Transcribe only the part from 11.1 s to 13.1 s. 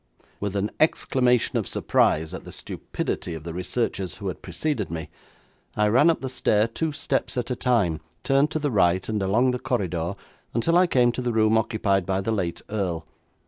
to the room occupied by the late earl.